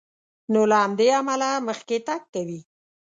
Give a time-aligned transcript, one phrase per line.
[0.53, 2.59] نو له همدې امله مخکې تګ کوي.